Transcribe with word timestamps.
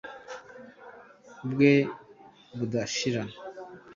bwe 1.51 1.73
budashira 2.57 3.21